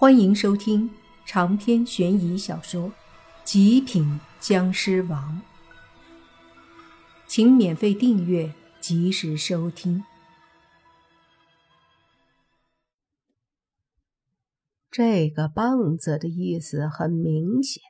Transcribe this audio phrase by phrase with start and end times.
[0.00, 0.88] 欢迎收听
[1.26, 2.88] 长篇悬疑小说
[3.42, 5.42] 《极品僵尸王》，
[7.26, 10.04] 请免费订阅，及时收听。
[14.88, 17.82] 这个棒子的意思很明显，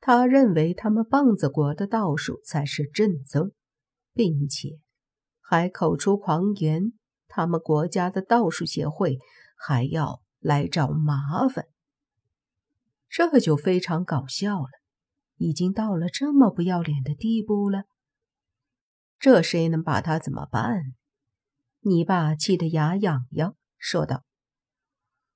[0.00, 3.50] 他认为他们棒子国的道术才是正宗，
[4.14, 4.78] 并且
[5.40, 6.92] 还口出狂言，
[7.26, 9.18] 他们国家的道术协会
[9.56, 10.21] 还要。
[10.42, 11.66] 来找麻烦，
[13.08, 14.68] 这就非常搞笑了。
[15.36, 17.84] 已经到了这么不要脸的地步了，
[19.18, 20.94] 这谁能把他怎么办？
[21.80, 24.22] 你爸气得牙痒痒，说道：“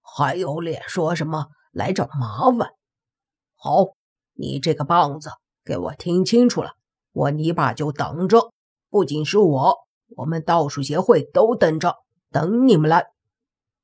[0.00, 2.70] 还有脸说什么来找麻烦？
[3.56, 3.96] 好，
[4.32, 5.30] 你这个棒子，
[5.64, 6.72] 给我听清楚了，
[7.12, 8.54] 我你爸就等着，
[8.88, 9.76] 不仅是我，
[10.16, 11.96] 我们道术协会都等着，
[12.30, 13.12] 等你们来。”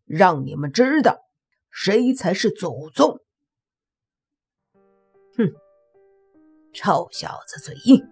[0.06, 1.18] 让你们知道
[1.70, 3.18] 谁才是祖宗！
[5.36, 5.52] 哼，
[6.72, 8.02] 臭小子嘴硬，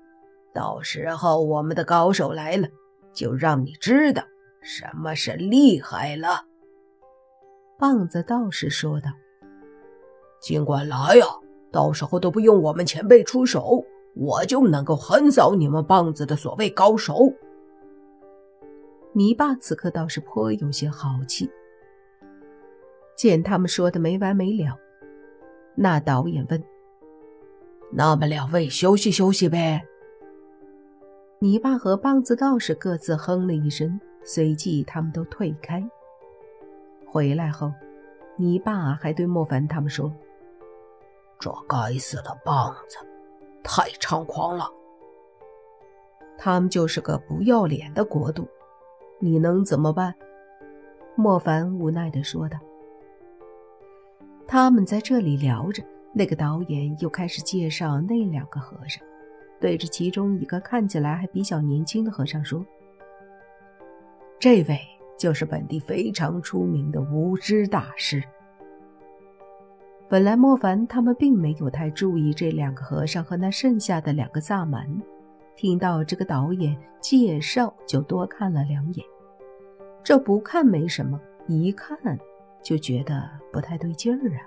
[0.52, 2.68] 到时候我们的高手来了，
[3.14, 4.24] 就让你知道
[4.60, 6.44] 什么是厉害了。
[7.78, 9.10] 棒子道士说道
[10.42, 11.26] ：“尽管来呀，
[11.70, 13.84] 到时候都不用我们前辈出手，
[14.16, 17.32] 我就能够横扫你们棒子的所谓高手。”
[19.14, 21.48] 泥巴此刻倒是颇有些豪气。
[23.16, 24.76] 见他们说的没完没了，
[25.74, 26.62] 那导演问
[27.92, 29.82] ：“那么两位休息休息呗？”
[31.40, 35.86] 泥巴和棒子道士各自哼了一声，随即他们都退开。
[37.06, 37.72] 回来后，
[38.36, 40.12] 泥巴还对莫凡他们说
[41.38, 42.98] ：“这该死的棒子，
[43.62, 44.68] 太猖狂了！
[46.36, 48.48] 他们就是个不要脸的国度，
[49.20, 50.14] 你能怎么办？”
[51.14, 52.58] 莫凡无奈地说道。
[54.46, 59.02] 他们在这里聊着，那个导演又开始介绍那两个和尚，
[59.60, 62.64] 对着其中一个看起来还比较年轻的和尚说
[64.38, 64.78] ：“这位
[65.18, 68.22] 就是本地非常出名的无知大师。”
[70.08, 74.86] 本来莫凡他们并没有太注意这两个和尚和那剩下的两个萨满，
[75.56, 79.04] 听到这个导演介绍，就多看了两眼。
[80.04, 81.18] 这不看没什么，
[81.48, 81.96] 一看。
[82.64, 84.40] 就觉得不太对劲儿啊！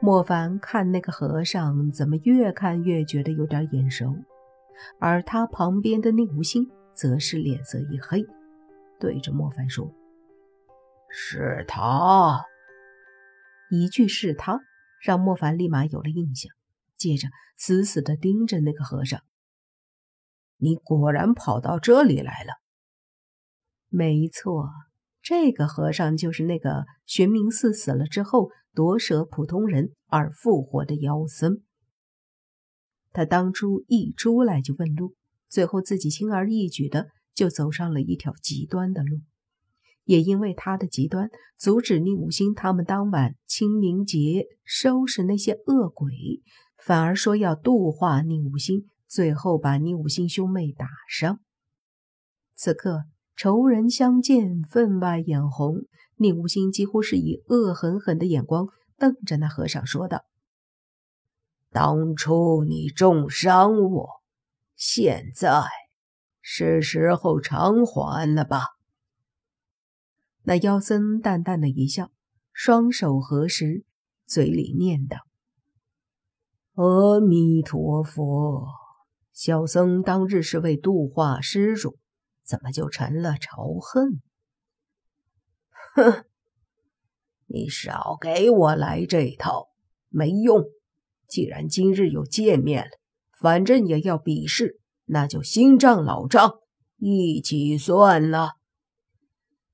[0.00, 4.14] 莫凡看那个和尚，怎么越看越觉得有点眼熟，
[4.98, 8.26] 而他旁边的宁无心则是脸色一黑，
[8.98, 9.90] 对着莫凡说
[11.08, 12.44] ：“是他。”
[13.70, 14.60] 一句“是他”，
[15.00, 16.52] 让莫凡立马有了印象，
[16.98, 19.20] 接着死死地盯着那个和尚
[20.58, 22.52] ：“你果然跑到这里来了。”
[23.88, 24.68] 没错。
[25.24, 31.62] 这个和尚就是那个玄冥寺死了之后夺舍普通人而复活的妖僧。
[33.10, 35.14] 他当初一出来就问路，
[35.48, 39.22] 最后自己轻而易举的就走上了一条极端的路。
[40.04, 46.42] 也因为他的极端，阻止宁武星他们当晚清明节收拾那些恶鬼，
[46.76, 51.40] 反而说要度化宁武星，最后把宁武星兄妹打伤。
[52.54, 53.04] 此刻。
[53.36, 55.86] 仇人相见，分外眼红。
[56.16, 60.24] 宁无心几乎是以恶狠狠的眼光瞪着那和尚，说道
[61.72, 64.08] ：“当初你重伤我，
[64.76, 65.64] 现在
[66.40, 68.60] 是时候偿还了吧？”
[70.46, 72.12] 那妖僧淡淡的一笑，
[72.52, 73.84] 双手合十，
[74.24, 75.16] 嘴里念道
[76.74, 78.68] ：“阿弥陀佛，
[79.32, 81.98] 小僧当日是为度化施主。”
[82.46, 84.20] 怎么就成了仇恨？
[85.94, 86.24] 哼！
[87.46, 89.68] 你少给我来这套，
[90.10, 90.62] 没用。
[91.26, 92.90] 既然今日有见面了，
[93.40, 96.56] 反正也要比试，那就新账老账
[96.98, 98.56] 一起算了。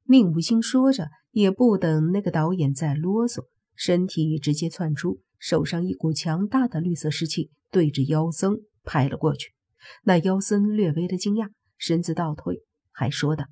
[0.05, 9.55] 宁无心说着，也不等那个导演再啰嗦，身体直接窜出，手上一股强大的绿色湿气对着妖僧拍了过去。
[10.05, 11.51] 那妖僧略微的惊讶。
[11.83, 12.63] 身子倒退，
[13.01, 13.47] 还说道：“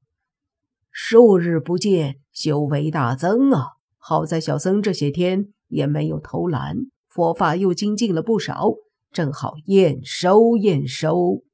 [0.92, 3.68] 数日不见，修为大增啊！
[3.96, 6.76] 好在小僧这些天也没有偷懒，
[7.08, 8.74] 佛法又精进了不少，
[9.10, 11.44] 正好验收验收。”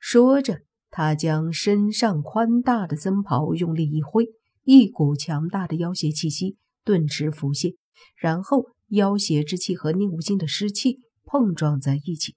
[0.00, 4.26] 说着，他将身上宽大的僧袍用力一挥，
[4.64, 7.74] 一股强大的妖邪气息顿时浮现，
[8.16, 12.34] 然后妖邪之气和宁无心的湿气碰撞在一起，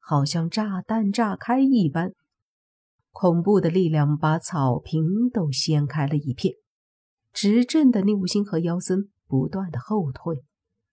[0.00, 2.14] 好像炸弹炸开一般。
[3.12, 6.54] 恐怖的力量把草坪都掀开了一片，
[7.32, 10.42] 执政的宁武星和妖僧不断的后退，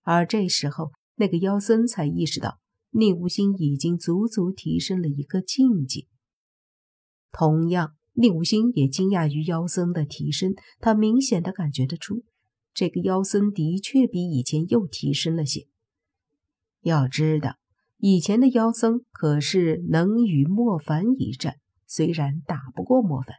[0.02, 2.60] 而这时候，那个妖僧才意识到
[2.92, 6.08] 宁武星已经足足提升了一个境界。
[7.31, 12.24] 同样，宁武星也惊讶于妖僧的提升，他明显的感觉得出，
[12.74, 15.68] 这个妖僧的确比以前又提升了些。
[16.81, 17.58] 要知道，
[17.98, 23.38] 以前的妖僧可是能与莫凡一战，虽然打不过莫凡。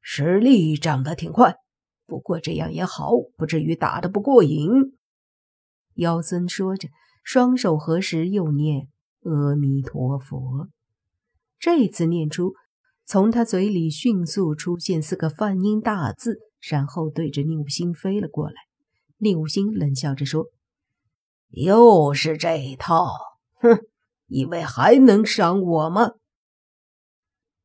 [0.00, 1.56] 实力长得挺快，
[2.06, 4.70] 不过这样也好，不至于打得不过瘾。
[5.94, 6.88] 妖僧说着，
[7.24, 8.88] 双手合十，又念
[9.24, 10.68] 阿弥陀佛。
[11.58, 12.54] 这次念出，
[13.04, 18.54] 从他嘴里迅速出现四个梵音大字，然后对着宁武星飞了过来。
[19.18, 20.46] 宁武星冷笑着说
[21.50, 23.08] ：“又是这一套，
[23.54, 23.80] 哼，
[24.28, 26.12] 以为还能伤我吗？”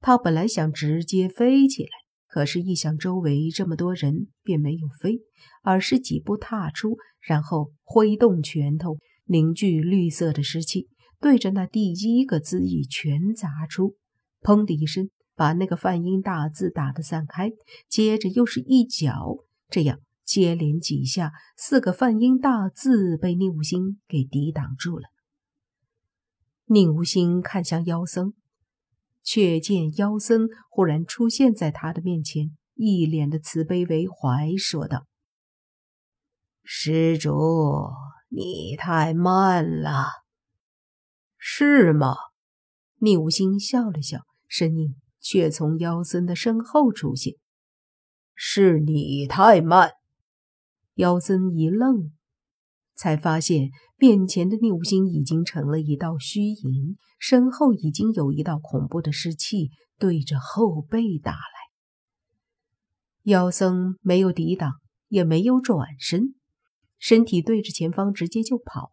[0.03, 1.89] 他本来想直接飞起来。
[2.27, 5.21] 可是，一想周围这么多人，便没有飞，
[5.61, 10.89] 而是几步踏出，然后挥动拳头，凝聚绿色的湿气，
[11.21, 13.95] 对着那第一个字一拳砸出，
[14.41, 17.51] 砰的一声，把那个梵音大字打得散开。
[17.87, 19.37] 接着又是一脚，
[19.69, 25.07] 这样接连几下，四个梵音大字被宁无心给抵挡住了。
[26.65, 28.33] 宁无心看向妖僧。
[29.23, 35.07] 却见妖僧忽然出现在他的面前，一脸的慈悲为怀，说道
[36.63, 37.89] ：“施主，
[38.29, 40.05] 你太慢了。
[41.37, 42.15] ”“是吗？”
[42.99, 47.35] 宁无心笑了笑，身影却从妖僧的身后出现。
[48.35, 49.91] “是你太慢。”
[50.95, 52.11] 妖僧一愣。
[52.95, 61.37] 才发现面前的宁无心已经成了一道虚影，身后已经有一道恐怖的尸气对着后背打来。
[63.23, 64.73] 妖僧没有抵挡，
[65.07, 66.35] 也没有转身，
[66.99, 68.91] 身体对着前方直接就跑。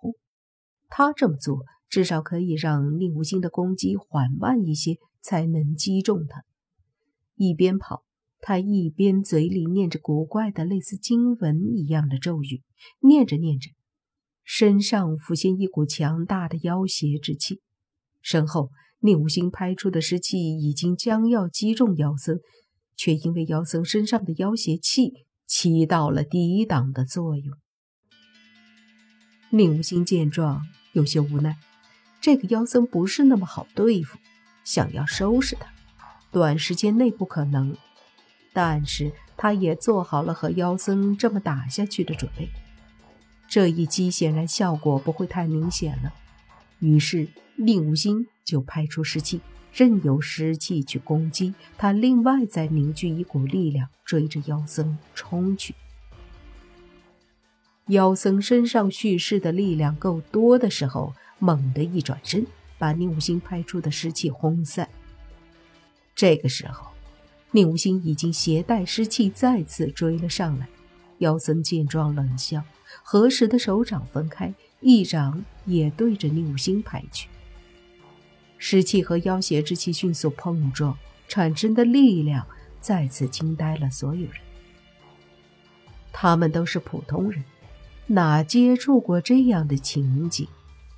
[0.88, 6.44] 他这么做至少可以让宁无心的攻击缓慢一些，才能击中他。
[7.35, 8.05] 一边跑，
[8.41, 12.62] 他一边嘴里念着古怪的类似经文一样的咒语，
[13.00, 13.70] 念着念着。
[14.52, 17.61] 身上浮现一股强大的妖邪之气，
[18.20, 22.41] 身后宁无心拍出的尸气已经将要击中妖僧，
[22.97, 25.12] 却因为妖僧身上的妖邪气
[25.47, 27.56] 起到了抵挡的作用。
[29.50, 30.62] 宁无心见状
[30.94, 31.56] 有些无奈，
[32.20, 34.19] 这个妖僧不是那么好对付，
[34.64, 35.73] 想要收拾他，
[36.32, 37.76] 短时间内不可能，
[38.52, 42.49] 但是他也做好了和妖僧这么打下去的准备。
[43.50, 46.14] 这一击显然效果不会太明显了，
[46.79, 47.26] 于是
[47.56, 49.41] 宁无心就派出尸气，
[49.75, 51.91] 任由尸气去攻击他。
[51.91, 55.75] 另外再凝聚一股力量，追着妖僧冲去。
[57.88, 62.47] 妖僧身上蓄势的力量够多的时候，猛地一转身，
[62.79, 64.88] 把宁无心派出的尸气轰散。
[66.14, 66.87] 这个时候，
[67.50, 70.69] 宁无心已经携带尸气再次追了上来。
[71.20, 72.62] 妖僧见状冷笑。
[73.02, 77.28] 合十的手掌分开，一掌也对着宁武星拍去。
[78.58, 82.46] 湿气和妖邪之气迅速碰撞，产生的力量
[82.81, 84.34] 再次惊呆了所有人。
[86.12, 87.42] 他们都是普通人，
[88.09, 90.47] 哪接触过这样的情景，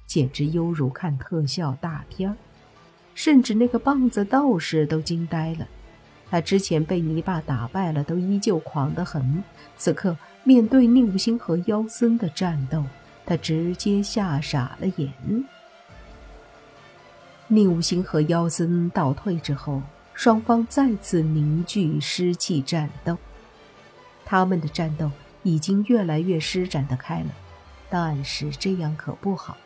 [0.07, 2.35] 简直犹如看特效大片
[3.15, 5.69] 甚至那个棒子道士都惊呆了。
[6.33, 9.45] 他之前被泥巴打败了，都依旧狂得很。
[9.77, 12.83] 此刻面对宁无心和妖僧的战斗，
[13.27, 15.13] 他直接吓傻了眼。
[17.49, 19.83] 宁无心和妖僧倒退之后，
[20.15, 23.19] 双方再次凝聚湿气战斗。
[24.25, 25.11] 他们的战斗
[25.43, 27.31] 已经越来越施展得开了，
[27.91, 29.59] 但是这样可不好，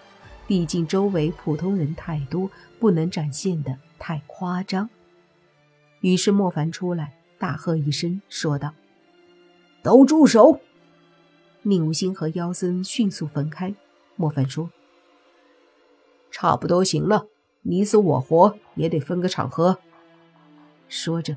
[0.48, 4.90] 毕竟周围普通人太多，不能展现的太夸张。
[6.06, 8.72] 于是莫凡出来，大喝一声，说道
[9.82, 10.60] ：“都住手！”
[11.62, 13.74] 宁无心和妖僧迅速分开。
[14.14, 14.70] 莫凡说
[16.30, 17.26] ：“差不多行了，
[17.62, 19.80] 你死我活也得分个场合。”
[20.88, 21.36] 说着，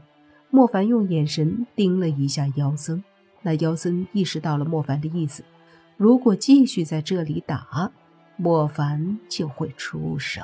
[0.51, 3.03] 莫凡用眼神盯了一下妖僧。
[3.41, 5.43] 那妖僧意识到了莫凡的意思，
[5.97, 7.91] 如果继续在这里打，
[8.38, 10.43] 莫凡就会出手。